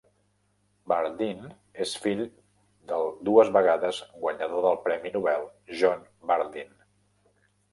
[0.91, 1.43] Bardeen
[1.83, 2.23] és el fill
[2.93, 5.49] del dues vegades guanyador del premi Nobel
[5.83, 6.75] John Bardeen.